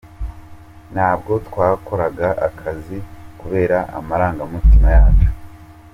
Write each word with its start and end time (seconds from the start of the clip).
Ntabwo 0.93 1.31
twakoraga 1.47 2.27
akazi 2.47 2.97
kubera 3.39 3.77
amarangamutima 3.99 4.87
yacu. 4.97 5.29